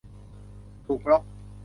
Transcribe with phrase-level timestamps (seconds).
[0.85, 1.23] ถูกบล็อค